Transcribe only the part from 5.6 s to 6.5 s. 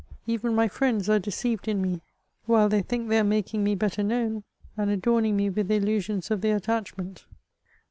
the illusions of